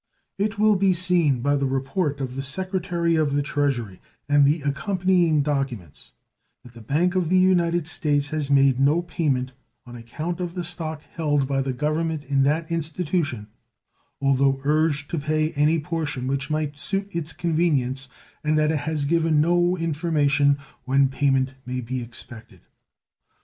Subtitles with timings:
[0.39, 4.63] It will be seen by the report of the Secretary of the Treasury and the
[4.63, 6.11] accompanying documents
[6.63, 9.51] that the Bank of the United States has made no payment
[9.85, 13.45] on account of the stock held by the Government in that institution,
[14.19, 18.07] although urged to pay any portion which might suit its convenience,
[18.43, 22.61] and that it has given no information when payment may be expected.